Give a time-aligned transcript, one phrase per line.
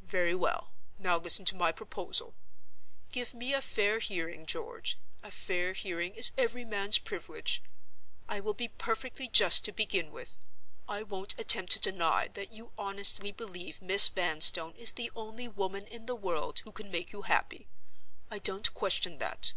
[0.00, 0.72] "Very well.
[0.98, 2.34] Now listen to my proposal.
[3.12, 7.62] Give me a fair hearing, George—a fair hearing is every man's privilege.
[8.26, 10.40] I will be perfectly just to begin with.
[10.88, 15.86] I won't attempt to deny that you honestly believe Miss Vanstone is the only woman
[15.88, 17.68] in the world who can make you happy.
[18.30, 19.52] I don't question that.